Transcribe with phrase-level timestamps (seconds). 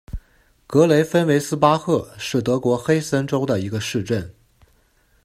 [0.65, 4.33] 格雷芬维斯巴赫是德国黑森州的一个市镇。